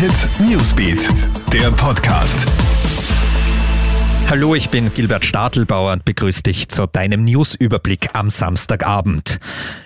Hit 0.00 0.30
Newsbeat, 0.40 1.10
der 1.52 1.70
Podcast. 1.72 2.46
Hallo, 4.30 4.54
ich 4.54 4.70
bin 4.70 4.94
Gilbert 4.94 5.26
Stadelbauer 5.26 5.92
und 5.92 6.06
begrüße 6.06 6.42
dich 6.42 6.70
zu 6.70 6.86
deinem 6.86 7.22
Newsüberblick 7.24 8.08
am 8.14 8.30
Samstagabend. 8.30 9.36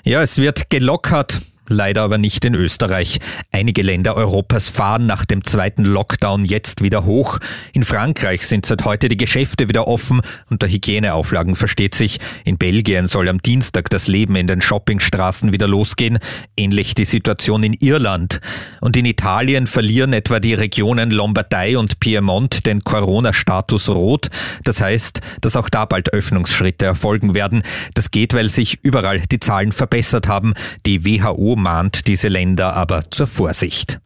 Ja, 0.05 0.23
es 0.23 0.39
wird 0.39 0.71
gelockert, 0.71 1.41
leider 1.69 2.03
aber 2.03 2.19
nicht 2.19 2.45
in 2.45 2.55
Österreich. 2.55 3.19
Einige 3.53 3.83
Länder 3.83 4.17
Europas 4.17 4.69
fahren 4.69 5.07
nach 5.07 5.25
dem 5.25 5.45
zweiten 5.45 5.85
Lockdown 5.85 6.45
jetzt 6.45 6.83
wieder 6.83 7.05
hoch. 7.05 7.39
In 7.73 7.85
Frankreich 7.85 8.47
sind 8.47 8.67
seit 8.67 8.85
heute 8.85 9.09
die 9.09 9.17
Geschäfte 9.17 9.69
wieder 9.69 9.89
offen 9.89 10.21
unter 10.51 10.69
Hygieneauflagen 10.69 11.57
versteht 11.57 11.95
sich. 11.95 12.21
In 12.45 12.59
Belgien 12.59 13.09
soll 13.09 13.29
am 13.29 13.41
Dienstag 13.41 13.91
das 13.91 14.09
Leben 14.09 14.37
in 14.37 14.47
den 14.47 14.61
Shoppingstraßen 14.61 15.53
wieder 15.53 15.69
losgehen. 15.69 16.19
Ähnlich 16.57 16.95
die 16.95 17.05
Situation 17.05 17.63
in 17.63 17.75
Irland. 17.75 18.41
Und 18.81 18.97
in 18.97 19.05
Italien 19.05 19.67
verlieren 19.67 20.13
etwa 20.13 20.41
die 20.41 20.55
Regionen 20.55 21.11
Lombardei 21.11 21.79
und 21.79 22.01
Piemont 22.01 22.67
den 22.67 22.85
Corona-Status 22.85 23.89
rot. 23.89 24.29
Das 24.65 24.81
heißt, 24.81 25.21
dass 25.41 25.57
auch 25.57 25.69
da 25.69 25.85
bald 25.85 26.13
Öffnungsschritte 26.13 26.85
erfolgen 26.85 27.35
werden. 27.35 27.63
Das 27.95 28.11
geht, 28.11 28.35
weil 28.35 28.51
sich 28.51 28.79
überall 28.83 29.21
die 29.21 29.41
Zahlen 29.41 29.73
verbessert 29.73 30.29
haben. 30.29 30.55
Die 30.87 31.05
WHO 31.05 31.54
mahnt 31.57 32.07
diese 32.07 32.29
Länder 32.29 32.75
aber 32.75 33.11
zur 33.11 33.27
Vorsicht. 33.27 33.99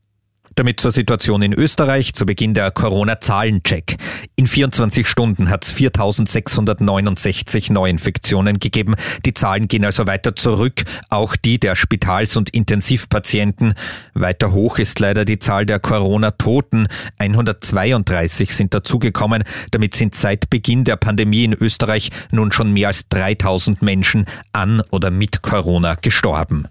Damit 0.58 0.80
zur 0.80 0.90
Situation 0.90 1.40
in 1.42 1.52
Österreich 1.52 2.14
zu 2.14 2.26
Beginn 2.26 2.52
der 2.52 2.72
Corona-Zahlencheck. 2.72 3.96
In 4.34 4.48
24 4.48 5.06
Stunden 5.06 5.50
hat 5.50 5.64
es 5.64 5.72
4.669 5.72 7.72
Neuinfektionen 7.72 8.58
gegeben. 8.58 8.96
Die 9.24 9.34
Zahlen 9.34 9.68
gehen 9.68 9.84
also 9.84 10.08
weiter 10.08 10.34
zurück, 10.34 10.82
auch 11.10 11.36
die 11.36 11.60
der 11.60 11.76
Spitals- 11.76 12.36
und 12.36 12.50
Intensivpatienten. 12.50 13.74
Weiter 14.14 14.50
hoch 14.50 14.80
ist 14.80 14.98
leider 14.98 15.24
die 15.24 15.38
Zahl 15.38 15.64
der 15.64 15.78
Corona-Toten. 15.78 16.88
132 17.18 18.52
sind 18.52 18.74
dazugekommen. 18.74 19.44
Damit 19.70 19.94
sind 19.94 20.16
seit 20.16 20.50
Beginn 20.50 20.82
der 20.82 20.96
Pandemie 20.96 21.44
in 21.44 21.52
Österreich 21.52 22.10
nun 22.32 22.50
schon 22.50 22.72
mehr 22.72 22.88
als 22.88 23.08
3000 23.10 23.80
Menschen 23.80 24.26
an 24.50 24.82
oder 24.90 25.12
mit 25.12 25.42
Corona 25.42 25.94
gestorben. 25.94 26.66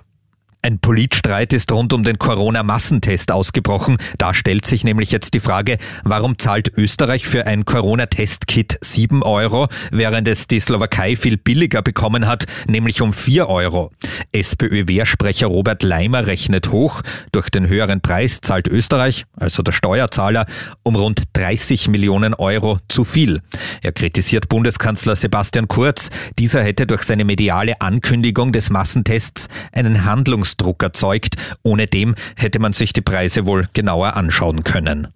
Ein 0.64 0.80
Politstreit 0.80 1.54
ist 1.54 1.72
rund 1.72 1.94
um 1.94 2.04
den 2.04 2.18
Corona-Massentest 2.18 3.32
ausgebrochen. 3.32 3.98
Da 4.18 4.34
stellt 4.34 4.66
sich 4.66 4.84
nämlich 4.84 5.12
jetzt 5.12 5.34
die 5.34 5.40
Frage, 5.40 5.78
warum 6.04 6.40
zahlt 6.40 6.74
Österreich 6.76 7.28
für 7.28 7.46
ein 7.46 7.64
Corona-Test-Kit 7.64 8.78
7 8.82 9.24
Euro, 9.24 9.68
während 9.92 10.28
es 10.28 10.48
die 10.48 10.60
Slowakei 10.60 11.16
viel 11.16 11.38
billiger 11.38 11.82
bekommen 11.82 12.28
hat, 12.28 12.46
nämlich 12.68 13.02
um 13.02 13.14
4 13.14 13.48
Euro. 13.48 13.92
SPÖ-Wehrsprecher 14.34 15.48
Robert 15.48 15.84
Leimer 15.84 16.26
rechnet 16.26 16.72
hoch. 16.72 17.04
Durch 17.32 17.50
den 17.50 17.68
höheren 17.68 18.02
Preis 18.02 18.42
zahlt 18.42 18.68
Österreich, 18.68 19.26
also 19.40 19.62
der 19.62 19.74
Steuerzahler, 19.74 20.48
um 20.84 20.96
rund 20.96 21.24
30 21.34 21.88
Millionen 21.88 22.34
Euro 22.34 22.80
zu 22.90 23.06
viel. 23.06 23.42
Er 23.82 23.92
kritisiert 23.92 24.50
Bundeskanzler 24.50 25.16
Sebastian 25.16 25.68
Kurz. 25.68 26.10
Dieser 26.40 26.64
hätte 26.64 26.88
durch 26.88 27.04
seine 27.04 27.26
mediale 27.26 27.80
Ankündigung 27.80 28.52
des 28.52 28.72
Massentests 28.72 29.48
einen 29.72 30.04
Handlungs 30.04 30.48
Leistungsdruck 30.48 30.84
erzeugt. 30.84 31.36
Ohne 31.64 31.88
dem 31.88 32.16
hätte 32.36 32.60
man 32.60 32.74
sich 32.74 32.94
die 32.94 33.02
Preise 33.02 33.46
wohl 33.46 33.68
genauer 33.74 34.16
anschauen 34.16 34.64
können. 34.64 35.08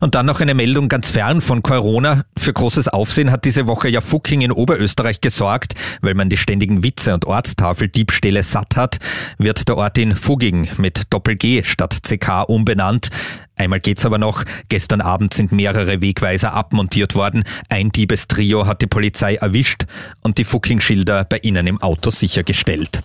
Und 0.00 0.14
dann 0.14 0.24
noch 0.24 0.40
eine 0.40 0.54
Meldung 0.54 0.88
ganz 0.88 1.10
fern 1.10 1.42
von 1.42 1.62
Corona. 1.62 2.24
Für 2.36 2.54
großes 2.54 2.88
Aufsehen 2.88 3.30
hat 3.30 3.44
diese 3.44 3.66
Woche 3.66 3.88
ja 3.88 4.00
Fucking 4.00 4.40
in 4.40 4.50
Oberösterreich 4.50 5.20
gesorgt. 5.20 5.74
Weil 6.00 6.14
man 6.14 6.30
die 6.30 6.38
ständigen 6.38 6.82
Witze 6.82 7.12
und 7.12 7.26
Ortstafeldiebstähle 7.26 8.42
satt 8.42 8.76
hat, 8.76 8.98
wird 9.36 9.68
der 9.68 9.76
Ort 9.76 9.98
in 9.98 10.16
Fugging 10.16 10.68
mit 10.78 11.02
Doppel-G 11.10 11.64
statt 11.64 11.98
CK 12.02 12.44
umbenannt. 12.48 13.10
Einmal 13.58 13.80
geht's 13.80 14.06
aber 14.06 14.16
noch. 14.16 14.42
Gestern 14.70 15.02
Abend 15.02 15.34
sind 15.34 15.52
mehrere 15.52 16.00
Wegweiser 16.00 16.54
abmontiert 16.54 17.14
worden. 17.14 17.44
Ein 17.68 17.92
Diebestrio 17.92 18.66
hat 18.66 18.80
die 18.80 18.86
Polizei 18.86 19.34
erwischt 19.34 19.84
und 20.22 20.38
die 20.38 20.44
Fucking-Schilder 20.44 21.24
bei 21.24 21.40
ihnen 21.42 21.66
im 21.66 21.82
Auto 21.82 22.08
sichergestellt. 22.08 23.02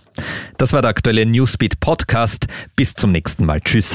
Das 0.56 0.72
war 0.72 0.80
der 0.80 0.88
aktuelle 0.88 1.26
Newsbeat 1.26 1.78
Podcast. 1.78 2.46
Bis 2.74 2.94
zum 2.94 3.12
nächsten 3.12 3.44
Mal. 3.44 3.60
Tschüss. 3.60 3.94